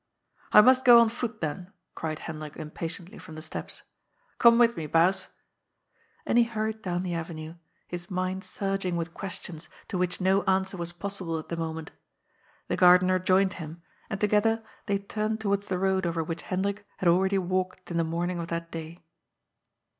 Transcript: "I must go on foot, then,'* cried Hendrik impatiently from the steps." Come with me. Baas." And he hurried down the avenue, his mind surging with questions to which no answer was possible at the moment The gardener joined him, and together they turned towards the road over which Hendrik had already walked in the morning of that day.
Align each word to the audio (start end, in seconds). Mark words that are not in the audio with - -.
"I 0.51 0.61
must 0.61 0.83
go 0.83 0.99
on 0.99 1.09
foot, 1.09 1.41
then,'* 1.41 1.71
cried 1.93 2.17
Hendrik 2.17 2.57
impatiently 2.57 3.19
from 3.19 3.35
the 3.35 3.41
steps." 3.43 3.83
Come 4.39 4.57
with 4.57 4.75
me. 4.75 4.87
Baas." 4.87 5.27
And 6.25 6.39
he 6.39 6.43
hurried 6.43 6.81
down 6.81 7.03
the 7.03 7.13
avenue, 7.13 7.57
his 7.87 8.09
mind 8.09 8.43
surging 8.43 8.95
with 8.97 9.13
questions 9.13 9.69
to 9.89 9.99
which 9.99 10.19
no 10.19 10.41
answer 10.45 10.75
was 10.75 10.91
possible 10.91 11.37
at 11.37 11.49
the 11.49 11.55
moment 11.57 11.91
The 12.67 12.77
gardener 12.77 13.19
joined 13.19 13.53
him, 13.61 13.83
and 14.09 14.19
together 14.19 14.63
they 14.87 14.97
turned 14.97 15.39
towards 15.39 15.67
the 15.67 15.77
road 15.77 16.07
over 16.07 16.23
which 16.23 16.41
Hendrik 16.49 16.83
had 16.97 17.07
already 17.07 17.37
walked 17.37 17.91
in 17.91 17.97
the 17.97 18.03
morning 18.03 18.39
of 18.39 18.47
that 18.47 18.71
day. 18.71 19.03